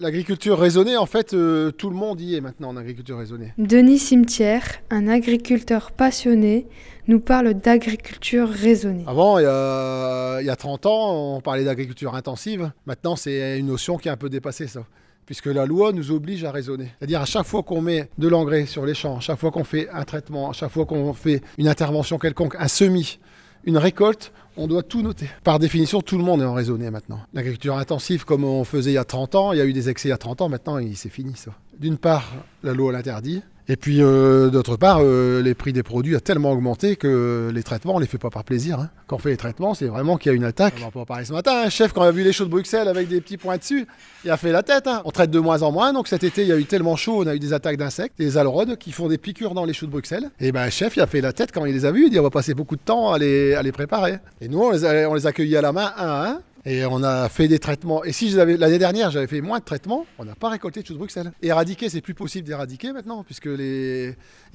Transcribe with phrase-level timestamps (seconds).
[0.00, 3.52] L'agriculture raisonnée, en fait, euh, tout le monde y est maintenant en agriculture raisonnée.
[3.58, 6.68] Denis Cimetière, un agriculteur passionné,
[7.08, 9.02] nous parle d'agriculture raisonnée.
[9.08, 12.70] Avant, il y, a, il y a 30 ans, on parlait d'agriculture intensive.
[12.86, 14.84] Maintenant, c'est une notion qui est un peu dépassée, ça.
[15.26, 16.92] Puisque la loi nous oblige à raisonner.
[17.00, 19.64] C'est-à-dire, à chaque fois qu'on met de l'engrais sur les champs, à chaque fois qu'on
[19.64, 23.18] fait un traitement, à chaque fois qu'on fait une intervention quelconque, un semis,
[23.64, 25.26] une récolte, on doit tout noter.
[25.44, 27.20] Par définition, tout le monde est en raisonné maintenant.
[27.32, 29.88] L'agriculture intensive, comme on faisait il y a 30 ans, il y a eu des
[29.88, 31.52] excès il y a 30 ans, maintenant c'est fini ça.
[31.78, 32.32] D'une part,
[32.62, 33.42] la loi l'interdit.
[33.70, 37.62] Et puis euh, d'autre part, euh, les prix des produits ont tellement augmenté que les
[37.62, 38.80] traitements, on les fait pas par plaisir.
[38.80, 38.88] hein.
[39.06, 40.72] Quand on fait les traitements, c'est vraiment qu'il y a une attaque.
[40.80, 41.52] On va pas en parler ce matin.
[41.66, 43.86] Un chef, quand il a vu les chaux de Bruxelles avec des petits points dessus,
[44.24, 44.86] il a fait la tête.
[44.86, 45.02] hein.
[45.04, 45.92] On traite de moins en moins.
[45.92, 48.14] Donc cet été, il y a eu tellement chaud, on a eu des attaques d'insectes,
[48.18, 50.30] des alrodes qui font des piqûres dans les choux de Bruxelles.
[50.40, 52.06] Et ben, chef, il a fait la tête quand il les a vus.
[52.06, 54.18] Il dit on va passer beaucoup de temps à les, à les préparer.
[54.40, 56.40] Et nous, on les, a, on les accueillit à la main, un à un.
[56.64, 58.04] Et on a fait des traitements.
[58.04, 60.92] Et si l'année dernière, j'avais fait moins de traitements, on n'a pas récolté de choux
[60.94, 61.32] de Bruxelles.
[61.42, 64.14] Éradiquer, c'est plus possible d'éradiquer maintenant, puisque les.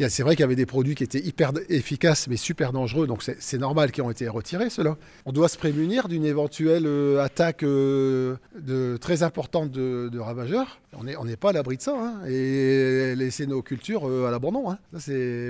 [0.10, 3.24] C'est vrai qu'il y avait des produits qui étaient hyper efficaces, mais super dangereux, donc
[3.40, 4.98] c'est normal qu'ils ont été retirés, ceux-là.
[5.26, 10.80] On doit se prémunir d'une éventuelle euh, attaque euh, de, très importante de, de ravageurs.
[11.00, 14.32] On n'est on pas à l'abri de ça, hein, et laisser nos cultures euh, à
[14.32, 14.78] l'abandon, hein.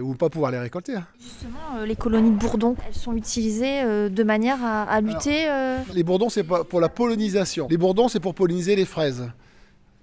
[0.02, 0.95] Ou pas pouvoir les récolter.
[0.95, 1.06] hein.
[1.20, 5.50] Justement, les colonies de bourdons, elles sont utilisées de manière à, à lutter.
[5.50, 7.67] euh, Les bourdons, c'est pour la pollinisation.
[7.69, 9.30] Les bourdons, c'est pour polliniser les fraises.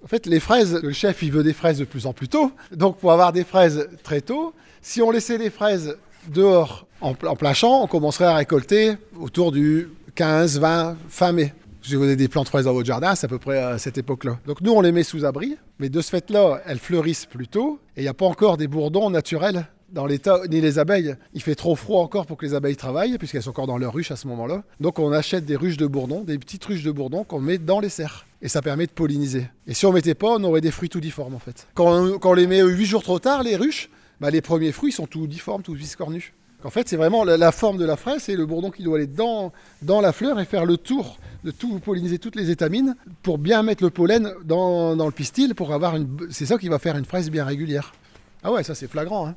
[0.03, 2.53] En fait, les fraises, le chef, il veut des fraises de plus en plus tôt.
[2.73, 5.97] Donc, pour avoir des fraises très tôt, si on laissait les fraises
[6.29, 11.55] dehors en, en plein champ, on commencerait à récolter autour du 15, 20, fin mai.
[11.83, 13.97] Si vous avez des plantes fraises dans votre jardin, c'est à peu près à cette
[13.97, 14.39] époque-là.
[14.47, 17.79] Donc nous, on les met sous abri, mais de ce fait-là, elles fleurissent plus tôt,
[17.97, 21.17] et il n'y a pas encore des bourdons naturels dans l'état, ni les abeilles.
[21.35, 23.93] Il fait trop froid encore pour que les abeilles travaillent, puisqu'elles sont encore dans leur
[23.93, 24.63] ruche à ce moment-là.
[24.81, 27.81] Donc on achète des ruches de bourdons, des petites ruches de bourdons qu'on met dans
[27.81, 28.27] les serres.
[28.43, 29.49] Et ça permet de polliniser.
[29.67, 31.67] Et si on mettait pas, on aurait des fruits tout difformes en fait.
[31.75, 34.93] Quand on, quand les met 8 jours trop tard, les ruches, bah, les premiers fruits
[34.93, 36.33] sont tout difformes, tout viscornus.
[36.63, 38.99] En fait, c'est vraiment la, la forme de la fraise, c'est le bourdon qui doit
[38.99, 39.51] aller dans,
[39.81, 43.63] dans la fleur et faire le tour de tout polliniser toutes les étamines pour bien
[43.63, 46.09] mettre le pollen dans, dans le pistil pour avoir une.
[46.31, 47.95] C'est ça qui va faire une fraise bien régulière.
[48.43, 49.29] Ah ouais, ça c'est flagrant.
[49.29, 49.35] Hein.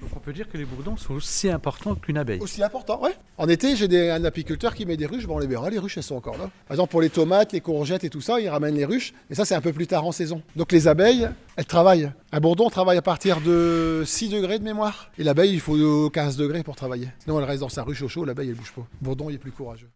[0.00, 2.40] Donc on peut dire que les bourdons sont aussi importants qu'une abeille.
[2.40, 3.14] Aussi important, ouais.
[3.38, 5.78] En été, j'ai des- un apiculteur qui met des ruches, bon, on les verra, les
[5.78, 6.50] ruches elles sont encore là.
[6.66, 9.36] Par exemple, pour les tomates, les courgettes et tout ça, il ramène les ruches, mais
[9.36, 10.42] ça c'est un peu plus tard en saison.
[10.56, 12.10] Donc les abeilles, elles travaillent.
[12.32, 15.10] Un bourdon travaille à partir de 6 degrés de mémoire.
[15.18, 17.08] Et l'abeille, il faut 15 degrés pour travailler.
[17.20, 18.86] Sinon, elle reste dans sa ruche au chaud, l'abeille elle bouge pas.
[19.00, 19.88] Le bourdon, il est plus courageux.